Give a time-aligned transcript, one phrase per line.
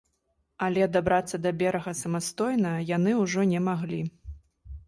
[0.67, 4.01] Але дабрацца да берага самастойна яны ўжо не маглі.